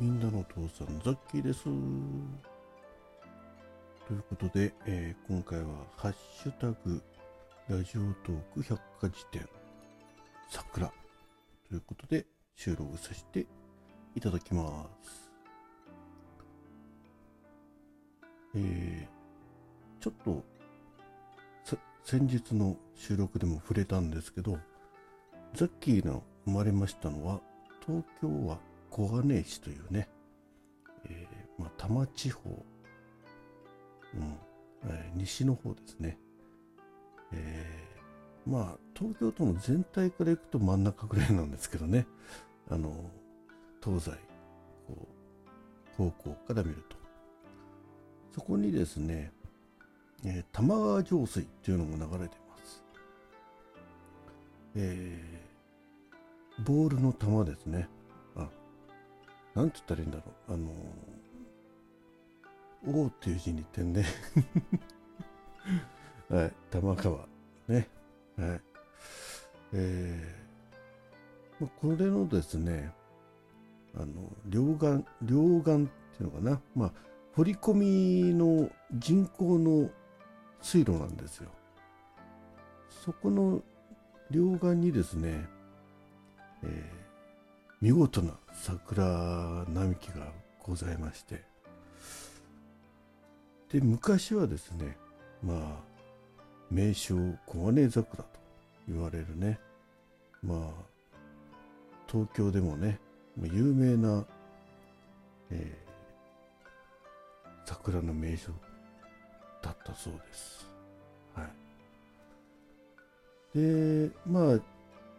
[0.00, 1.64] みんなのお父さんザッキーです。
[1.64, 1.72] とい
[4.16, 7.02] うことで、えー今回は「ハッシュタグ
[7.68, 9.46] ラジオトーク百科事典
[10.48, 10.92] 桜」
[11.68, 13.46] ということで収録させて
[14.14, 15.30] いただきます。
[18.54, 19.18] えー
[20.00, 20.44] ちょっと
[22.04, 24.58] 先日の収録でも触れたんですけど
[25.54, 27.40] ザッキーの生まれましたのは
[27.84, 28.58] 東京は
[28.90, 30.08] 小金井市というね、
[31.04, 32.64] えーまあ、多摩地方、
[34.14, 34.38] うん
[34.84, 36.18] えー西の方ですね、
[37.32, 42.06] えーまあ東京都の全体からいくと真ん中ぐらいなんですけどね。
[42.70, 43.10] あの
[43.84, 44.10] 東西
[44.86, 45.08] こ
[45.94, 46.96] う方向から見ると。
[48.34, 49.32] そこにですね、
[50.24, 52.84] えー玉川上水っていうのが流れています、
[54.76, 57.88] えーボールの球ですね。
[59.58, 60.54] なんて言ったらいいんだろう。
[60.54, 60.70] あの
[63.04, 64.04] 「王」っていう字に点ね。
[66.30, 66.52] はい。
[66.70, 67.26] 玉川。
[67.66, 67.88] ね。
[68.36, 68.60] はい。
[69.72, 72.92] えーまあ、これのですね
[73.96, 76.60] あの両岸両岸っていうのかな。
[76.76, 76.92] まあ
[77.34, 79.90] 掘り込みの人工の
[80.62, 81.50] 水路なんですよ。
[82.90, 83.60] そこの
[84.30, 85.48] 両岸にですね、
[86.62, 86.97] えー
[87.80, 91.44] 見事な桜並木がございまして。
[93.70, 94.96] で昔はですね
[95.42, 98.28] まあ名称小金桜と
[98.88, 99.60] 言われるね
[100.42, 100.58] まあ
[102.10, 102.98] 東京でもね
[103.36, 104.24] 有名な、
[105.50, 105.88] えー
[107.68, 108.50] 桜の名所
[109.62, 110.70] だったそうです。
[111.34, 111.44] は
[113.54, 113.58] い。
[113.58, 114.58] でまあ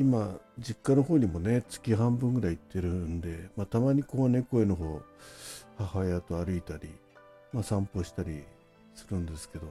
[0.00, 5.02] 今実家の方にもね月半分ぐらい行ってるんで、まあ、たまに小金公園の方
[5.76, 6.88] 母親と歩いたり、
[7.52, 8.42] まあ、散歩したり
[8.94, 9.66] するんですけど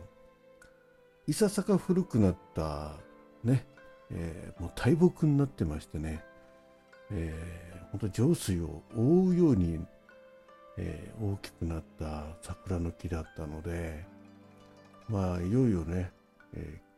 [1.25, 2.91] いささか古くなった
[3.44, 3.66] ね、
[4.12, 6.23] えーもう大木になってましてね、
[7.11, 9.79] えー、本当上水を覆うように、
[10.78, 14.06] えー大きくなった桜の木だったので
[15.07, 16.11] まあいよいよね、
[16.53, 16.90] えー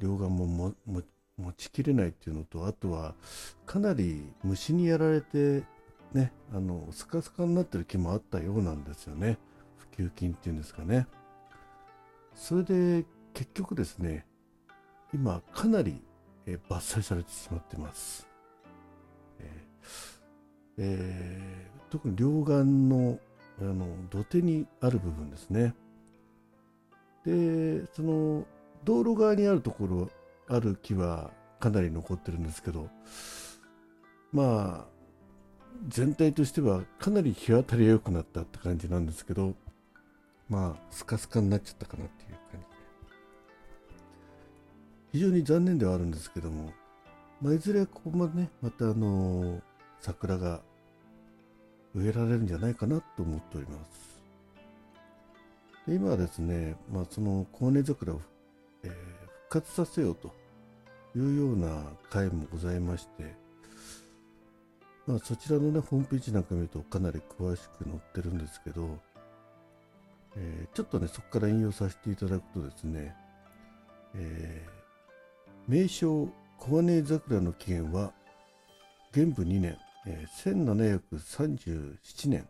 [0.00, 1.02] 両岸ももも
[1.38, 3.14] 持ちきれないっていうのとあとは
[3.66, 5.62] かなり虫にやられて
[6.12, 9.38] ねあのスカスカになってる木もあったようなんですよね。
[9.76, 11.06] 普及金っていうんですかね。
[12.34, 13.04] それで
[13.34, 14.26] 結局ですね
[15.12, 16.02] 今かなり、
[16.46, 18.28] え伐採されてしまってます、
[19.38, 23.18] えーえー特に両岸の
[23.60, 25.74] あの土手にある部分ですね。
[27.24, 28.44] でその
[28.84, 30.10] 道路側にあるところ
[30.48, 32.88] ある木はかなり残ってるんですけど
[34.32, 34.98] まあ
[35.88, 39.54] 全体としてはかなり日当たりが良くなったって感じなんですけど
[40.48, 42.58] まあスカスカになっちゃったかなっていう感じで。
[45.12, 46.72] 非常に残念ではあるんですけども、
[47.40, 49.60] まあ、いずれここもねまたあの
[50.00, 50.60] 桜が
[51.94, 54.08] 植えられるんじゃないかなと思っております。
[55.86, 58.20] で今はですね、まあ、その高根桜を、
[59.48, 60.48] 活させようと。
[61.16, 63.34] いうような会もございまして、
[65.06, 68.98] まあ、そちらのねホームページなんか見るとかなり詳しく載ってるんですけど、
[70.36, 73.14] えーちょっとねそこから引用させていただくとですね、
[74.14, 74.78] えー
[75.66, 78.12] 名称小金井桜の起源は
[79.12, 79.76] 元武2年、
[80.06, 80.76] えー
[81.10, 82.48] 1737年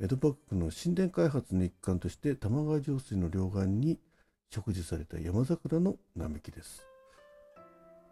[0.00, 3.98] 江戸幕府の神殿開発の一環として玉川上水の両岸に
[4.54, 6.86] 植樹された山桜の並木です。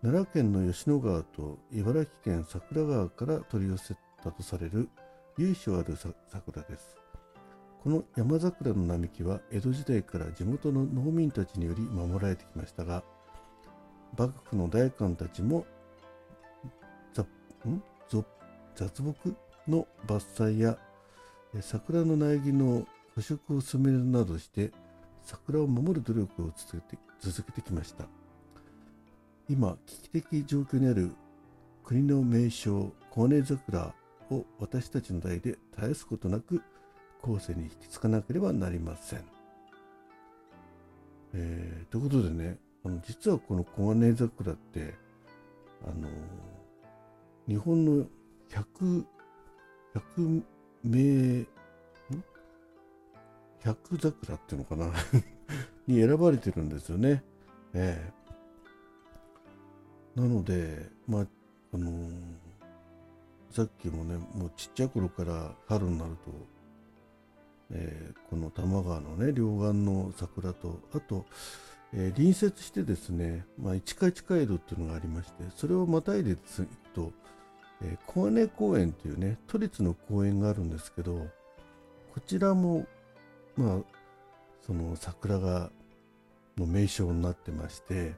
[0.01, 4.89] 奈良県の吉野川と茨城県桜川から取り寄せたとされる
[5.37, 5.99] 由緒ある
[6.33, 6.97] 桜です。
[7.85, 13.03] この山桜の並木は江戸時代から地元の農民たちにより守られてきましたが
[14.17, 15.67] 幕府の大官たちも
[17.13, 17.23] ざ
[17.69, 17.83] ん？
[18.09, 18.25] ぞ
[18.75, 19.37] 雑木
[19.69, 20.79] の伐採や
[21.55, 24.73] え桜の苗木の捕食を進めるなどして
[25.25, 28.07] 桜を守る努力を続けて続けてきました。
[29.51, 31.11] 今危機的状況にある
[31.83, 33.93] 国の名勝小金井桜
[34.31, 36.63] を私たちの代で絶やすことなく
[37.21, 39.25] 後世に引き継がなければなりません、
[41.35, 44.95] えーということでねあの実はこの小金井桜って
[45.85, 46.09] あの
[47.49, 48.07] 日本の
[48.51, 49.05] 100
[50.17, 50.43] 100
[50.85, 51.45] 名
[53.65, 54.93] 百桜っていうのかな
[55.87, 57.23] に選ばれてるんですよね。
[57.75, 58.21] ええ
[60.21, 61.27] なので、まあ、
[61.73, 62.51] あのー
[63.51, 66.31] さっきもねもうちっちゃい頃から春になると、
[67.73, 71.27] えー、この多摩川のね両岸の桜とあと、
[71.93, 76.41] えー、隣接してですね、まあ、市川地下江戸っていうのがありましてそれをまたいでいく
[76.95, 77.13] と、
[77.83, 81.27] えー、小金公園というね都立の公園があるんですけど
[82.15, 82.87] こちらも
[83.57, 83.79] まあ
[84.67, 85.71] その桜が
[86.57, 88.15] の名称になってまして、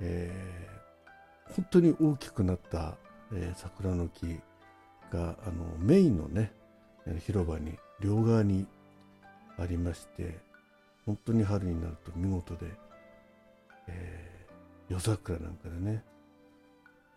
[0.00, 2.96] えー、本当に大きくなった、
[3.32, 4.38] えー、桜の木
[5.10, 6.52] があのメインのね
[7.26, 8.66] 広場に両側に
[9.58, 10.38] ありまして
[11.04, 12.66] 本当に春になると見事で、
[13.88, 16.02] えー、夜桜なんかでね、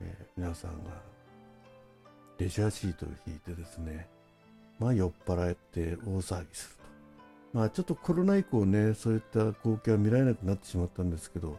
[0.02, 0.90] えー、皆さんが
[2.38, 4.08] レジャーシートを引いてですね
[4.80, 6.75] まあ酔っ払って大騒ぎする。
[7.56, 11.57] まあちょっとコロナ以降ねそういった光景は見られなくなってしまったんですけど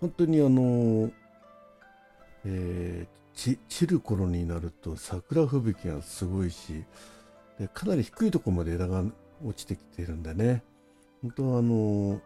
[0.00, 1.10] 本当にあの、
[2.44, 6.84] えー、散る頃になると桜吹雪がすごいし
[7.58, 9.02] でかなり低いところまで枝が
[9.44, 10.62] 落ちてきてるんでね。
[11.20, 12.20] 本当はあの、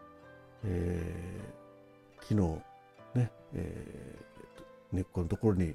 [0.65, 2.63] えー、木の
[3.15, 5.75] ね、えー、根っこのところに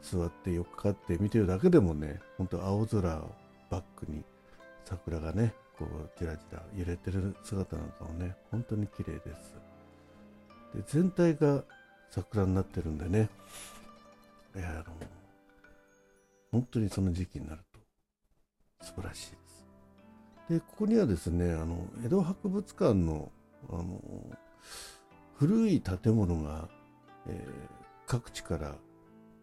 [0.00, 3.30] 座ってよくかって見てるだけでもね本当青空を
[3.68, 4.22] バックに
[4.84, 9.54] 桜がねこうじらじら揺れてる姿なんかもね本当に綺麗です。
[10.74, 11.64] で全体が
[12.10, 13.28] 桜になってるんでね
[14.54, 14.94] いやあの
[16.52, 17.62] 本当にその時期になる
[18.80, 19.66] と素晴らしいです。
[20.50, 23.32] でここにはですねあの江戸博物館の
[23.70, 24.00] あの
[25.38, 26.68] 古い建物が、
[27.26, 27.50] えー、
[28.06, 28.76] 各地から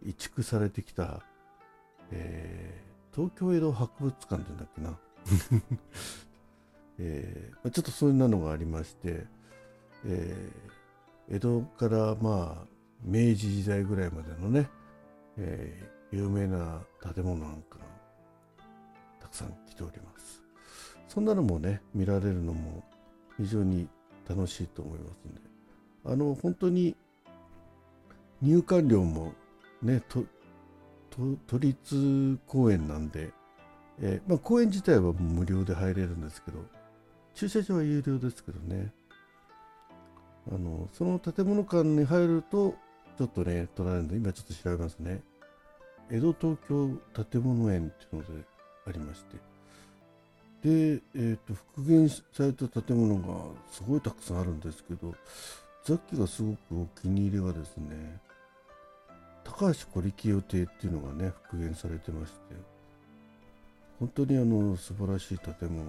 [0.05, 1.21] 移築されてきた、
[2.11, 4.97] えー、東京江戸博物館って言うんだっけな
[6.97, 9.25] えー、ちょっとそういうのがありまして、
[10.05, 12.67] えー、江戸からまあ
[13.03, 14.69] 明治時代ぐらいまでのね、
[15.37, 16.81] えー、有名な
[17.13, 17.79] 建物なんか
[19.19, 20.43] たくさん来ております。
[21.07, 22.83] そんなのもね見られるのも
[23.37, 23.87] 非常に
[24.29, 25.41] 楽しいと思いますんで。
[26.03, 26.95] あの本当に
[28.41, 29.33] 入館料も
[29.81, 33.31] ね都立公園なんで
[34.01, 36.59] えー、まあ、公園自体は無料で入れるんですけど、
[37.35, 38.91] 駐車場は有料ですけどね、
[40.51, 42.75] あのその建物館に入ると、
[43.17, 45.21] ちょっとね、取られるんで、今ちょっと調べますね。
[46.09, 48.45] 江戸東京建物園っていうので
[48.87, 49.37] ありまして、
[50.63, 55.13] で、えーと、復元された建物がすごいたくさんあるんですけど、
[55.85, 58.19] ザッキがすごくお気に入りはですね、
[59.43, 62.70] 高橋小力予定っていうのがね、復元されてまして、
[64.01, 65.87] 本当にあの素晴らしい建物でね、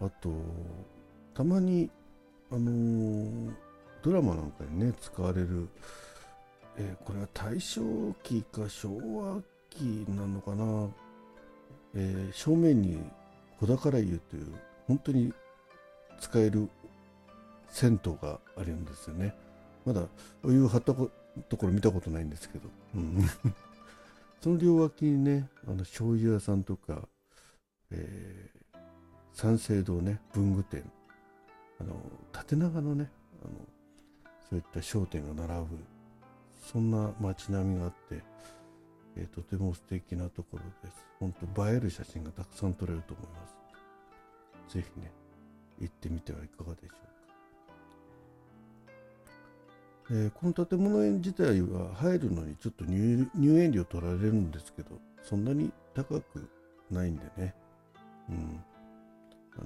[0.00, 0.30] うん、あと
[1.34, 1.90] たまに
[2.50, 3.52] あの、
[4.02, 5.68] ドラマなんかにね使われる、
[6.78, 7.82] えー、これは大正
[8.22, 8.88] 期か昭
[9.18, 10.88] 和期なのかな、
[11.94, 12.98] えー、正面に
[13.60, 14.54] 小宝湯という
[14.86, 15.30] 本当に
[16.20, 16.70] 使える
[17.68, 19.34] 銭湯があるんですよね。
[19.84, 20.06] まだ
[20.42, 23.28] お湯を張ったところ見たことないんですけど、うん。
[24.40, 27.08] その両脇にねあの醤油屋さんとか、
[27.90, 28.78] えー、
[29.32, 30.84] 三省堂ね文具店
[31.80, 31.94] あの
[32.32, 33.10] 縦長のね
[33.44, 33.54] あの
[34.48, 35.78] そういった商店が並ぶ
[36.72, 38.22] そんな街並みがあって、
[39.16, 41.06] えー、とても素敵なところです。
[41.18, 43.46] 本当映える写真がたくさん撮れると思いま
[44.68, 44.74] す。
[44.74, 45.12] ぜひね
[45.80, 47.15] 行ってみてはいかがでしょう。
[50.10, 54.90] えー、この建物園自体は入るのにちょっと入園料取られるんですけど
[55.22, 56.48] そんなに高く
[56.90, 57.54] ないんでね。
[58.30, 58.64] うん。
[59.56, 59.64] あの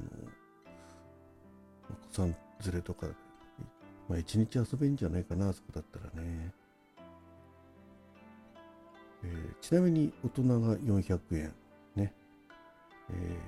[1.91, 3.07] お子さん連れとか
[4.09, 6.53] まあ一日遊べんじゃないかなあそこだったらね、
[9.25, 11.53] えー、ちなみに大人が400円。
[11.97, 12.15] ね。
[13.11, 13.39] えー、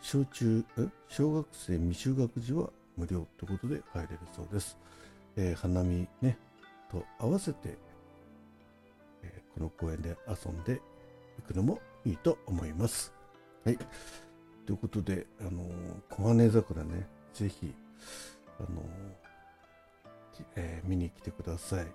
[0.00, 0.88] 小中え？
[1.08, 4.76] 小学生未就学児は無料ということで入れるそうです。
[5.36, 6.38] えー、花見ね、
[6.90, 7.76] と合わせて、
[9.22, 10.80] えー、この公園で遊んで
[11.38, 13.12] いくのもいいと思います。
[13.64, 13.78] はい。
[14.64, 15.70] ということで、あのー、
[16.10, 17.74] 小金桜ね、ぜひ、
[18.58, 21.86] あのー、え、見に来てください。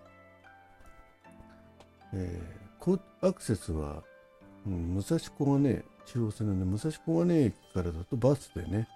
[2.14, 4.04] えー、アクセスは、
[4.66, 8.88] うん、武蔵小金中央線のね、武蔵小金駅からだとバスでね、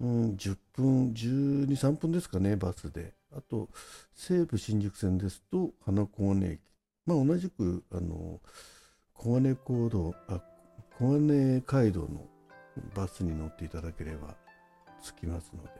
[0.00, 3.14] うん、10分、12、3分ですかね、バスで。
[3.36, 3.68] あと、
[4.14, 6.60] 西武新宿線ですと、花小金駅。
[7.04, 8.40] まあ、同じく、あの、
[9.12, 10.40] 小金行動、あ、
[10.98, 12.26] 小金街道の
[12.94, 14.36] バスに乗っていただければ
[15.02, 15.70] 着きますので。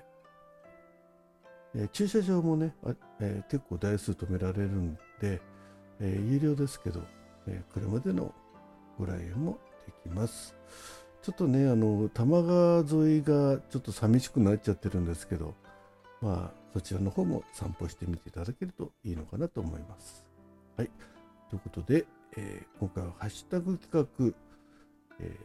[1.84, 2.75] え、駐車場もね、
[3.20, 5.40] えー、結構台数止められるんで、
[6.00, 7.02] え有料ですけど、
[7.46, 8.34] え車での
[8.98, 10.56] ご来園もできます。
[11.22, 15.54] ちょっとね、あの、多摩川沿いがちょっと寂しくなっちゃってるんですけど、
[16.20, 20.25] まあ、そちらの方も散歩してみていただけるといいのかなと思います。
[20.76, 20.90] はい。
[21.50, 22.06] ということで、
[22.37, 24.34] えー、今回はハッシュタグ企画、
[25.20, 25.37] え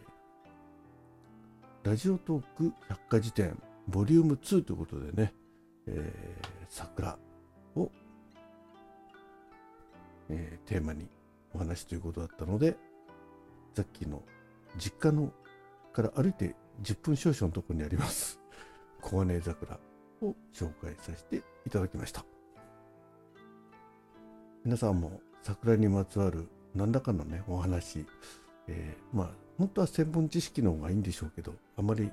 [1.83, 5.33] ー、ラジオトーク百科事典ボリューム2ということでね、
[5.87, 7.17] えー、桜
[7.75, 7.89] を、
[10.29, 11.07] えー、テーマに
[11.53, 12.77] お話ということだったので、
[13.75, 14.21] さっきの
[14.77, 15.31] 実家の
[15.93, 18.39] から歩いて10分少々のところにあります、
[19.01, 19.79] 小金桜
[20.21, 22.25] を紹介させていただきました。
[24.65, 28.05] 皆さんも桜にまつわる何らかのねお話、
[28.67, 32.11] えー、まあ本当は専門知識の方がいいんでしょうけどあまり、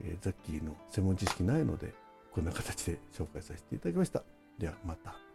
[0.00, 1.94] えー、ザッキーの専門知識ないので
[2.32, 4.22] こんな形で紹介させていただきました。
[4.58, 5.29] ではまた。